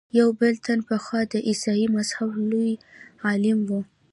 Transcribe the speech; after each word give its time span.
یو 0.19 0.29
بل 0.39 0.53
تن 0.65 0.79
پخوا 0.89 1.19
د 1.31 1.33
عیسایي 1.47 1.87
مذهب 1.95 2.29
لوی 2.51 2.71
عالم 3.25 3.59
و. 3.69 3.69